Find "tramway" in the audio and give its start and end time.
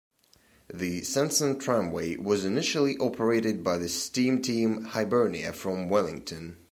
1.59-2.15